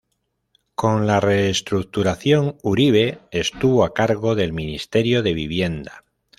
[0.73, 6.03] Con la reestructuración Uribe estuvo a cargo del Ministerio de Vivienda.